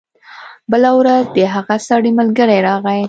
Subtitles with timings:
[0.71, 2.99] بله ورځ د هغه سړي ملګری راغی.